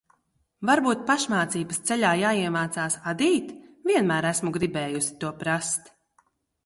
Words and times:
Varbūt 0.69 1.03
pašmācības 1.09 1.81
ceļā 1.89 2.13
jāiemācās 2.21 2.97
adīt? 3.13 3.53
Vienmēr 3.93 4.29
esmu 4.33 4.55
gribējusi 4.59 5.15
to 5.25 5.35
prast. 5.45 5.93